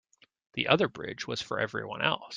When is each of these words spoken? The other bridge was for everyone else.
The 0.53 0.67
other 0.69 0.87
bridge 0.87 1.27
was 1.27 1.43
for 1.43 1.59
everyone 1.59 2.01
else. 2.01 2.23